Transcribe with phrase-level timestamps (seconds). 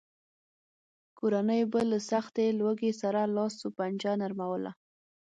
[1.19, 4.71] کورنیو به له سختې لوږې سره لاس و پنجه نرموله.